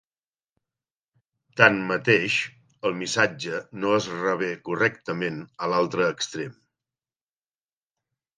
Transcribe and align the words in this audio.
Tanmateix, 1.59 2.37
el 2.89 2.97
missatge 3.01 3.59
no 3.83 3.93
es 3.99 4.09
rebé 4.15 4.49
correctament 4.71 5.39
a 5.67 5.71
l'altre 5.75 6.09
extrem. 6.17 6.59